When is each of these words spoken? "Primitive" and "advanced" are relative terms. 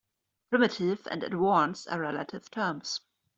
"Primitive" 0.49 1.07
and 1.11 1.21
"advanced" 1.21 1.87
are 1.91 1.99
relative 1.99 2.49
terms. 2.49 3.01